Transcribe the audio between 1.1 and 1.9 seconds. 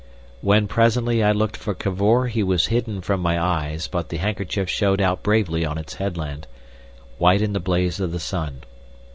I looked for